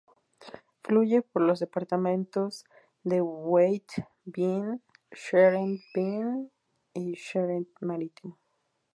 Fluye 0.83 1.21
por 1.21 1.43
los 1.43 1.59
departamentos 1.59 2.65
de 3.03 3.17
Haute-Vienne, 3.19 4.81
Charente, 5.11 5.87
Vienne 5.93 6.49
y 6.95 7.13
Charente 7.13 7.85
Marítimo. 7.85 8.39